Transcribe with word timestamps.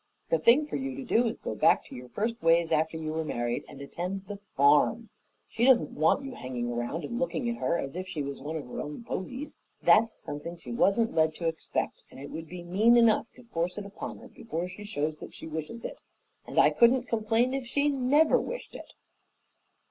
The 0.31 0.39
thing 0.39 0.65
for 0.65 0.77
you 0.77 0.95
to 0.95 1.03
do 1.03 1.27
is 1.27 1.37
to 1.37 1.43
go 1.43 1.53
back 1.53 1.85
to 1.85 1.93
your 1.95 2.09
first 2.09 2.41
ways 2.41 2.71
after 2.71 2.97
you 2.97 3.13
were 3.13 3.23
married 3.23 3.63
and 3.69 3.79
attend 3.79 4.23
to 4.25 4.33
the 4.33 4.41
farm. 4.57 5.09
She 5.47 5.63
doesn't 5.63 5.91
want 5.91 6.25
you 6.25 6.33
hanging 6.33 6.71
around 6.71 7.05
and 7.05 7.19
looking 7.19 7.47
at 7.47 7.57
her 7.57 7.77
as 7.77 7.95
if 7.95 8.07
she 8.07 8.23
was 8.23 8.41
one 8.41 8.55
of 8.55 8.65
her 8.65 8.81
own 8.81 9.03
posies. 9.03 9.59
That's 9.83 10.15
something 10.19 10.57
she 10.57 10.71
wasn't 10.71 11.13
led 11.13 11.35
to 11.35 11.47
expect 11.47 12.01
and 12.09 12.19
it 12.19 12.31
would 12.31 12.47
be 12.47 12.63
mean 12.63 12.97
enough 12.97 13.31
to 13.33 13.43
force 13.43 13.77
it 13.77 13.85
upon 13.85 14.17
her 14.17 14.27
before 14.27 14.67
she 14.67 14.85
shows 14.85 15.19
that 15.19 15.35
she 15.35 15.45
wishes 15.45 15.85
it, 15.85 16.01
and 16.47 16.57
I 16.57 16.71
couldn't 16.71 17.03
complain 17.07 17.53
if 17.53 17.67
she 17.67 17.87
NEVER 17.87 18.41
wished 18.41 18.73
it." 18.73 18.93